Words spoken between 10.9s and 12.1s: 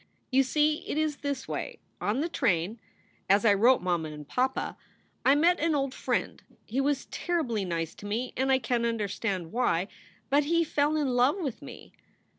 in love with me.